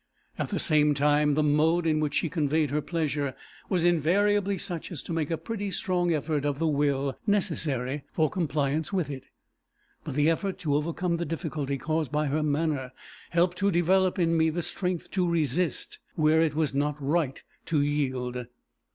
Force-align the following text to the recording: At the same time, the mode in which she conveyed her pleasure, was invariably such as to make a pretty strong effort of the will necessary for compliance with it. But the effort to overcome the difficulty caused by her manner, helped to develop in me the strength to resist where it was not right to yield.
At 0.39 0.49
the 0.49 0.57
same 0.57 0.95
time, 0.95 1.35
the 1.35 1.43
mode 1.43 1.85
in 1.85 1.99
which 1.99 2.15
she 2.15 2.27
conveyed 2.27 2.71
her 2.71 2.81
pleasure, 2.81 3.35
was 3.69 3.83
invariably 3.83 4.57
such 4.57 4.91
as 4.91 5.03
to 5.03 5.13
make 5.13 5.29
a 5.29 5.37
pretty 5.37 5.69
strong 5.69 6.11
effort 6.11 6.43
of 6.43 6.57
the 6.57 6.65
will 6.65 7.19
necessary 7.27 8.05
for 8.11 8.27
compliance 8.27 8.91
with 8.91 9.11
it. 9.11 9.25
But 10.03 10.15
the 10.15 10.27
effort 10.27 10.57
to 10.61 10.73
overcome 10.73 11.17
the 11.17 11.25
difficulty 11.25 11.77
caused 11.77 12.11
by 12.11 12.25
her 12.29 12.41
manner, 12.41 12.93
helped 13.29 13.59
to 13.59 13.69
develop 13.69 14.17
in 14.17 14.35
me 14.35 14.49
the 14.49 14.63
strength 14.63 15.11
to 15.11 15.29
resist 15.29 15.99
where 16.15 16.41
it 16.41 16.55
was 16.55 16.73
not 16.73 16.99
right 16.99 17.43
to 17.67 17.83
yield. 17.83 18.47